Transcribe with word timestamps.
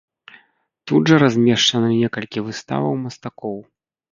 Тут 0.91 1.11
жа 1.11 1.19
размешчаны 1.25 1.91
некалькі 2.01 2.45
выставаў 2.49 2.99
мастакоў. 3.07 3.57